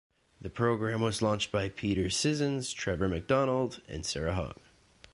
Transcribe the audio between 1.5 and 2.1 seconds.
by Peter